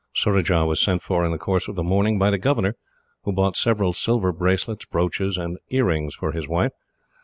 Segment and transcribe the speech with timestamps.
[0.15, 2.75] Surajah was sent for, in the course of the morning, by the governor;
[3.21, 6.71] who bought several silver bracelets, brooches, and earrings for his wife.